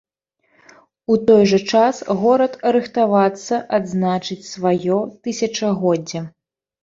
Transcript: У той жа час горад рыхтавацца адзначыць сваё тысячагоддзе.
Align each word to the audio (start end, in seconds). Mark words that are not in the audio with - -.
У 1.15 1.17
той 1.27 1.43
жа 1.51 1.57
час 1.73 1.99
горад 2.21 2.53
рыхтавацца 2.77 3.55
адзначыць 3.79 4.49
сваё 4.53 4.97
тысячагоддзе. 5.27 6.19